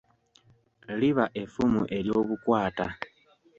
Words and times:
Liba 0.99 1.25
effumu 1.41 1.81
ery'obukwata. 1.97 2.87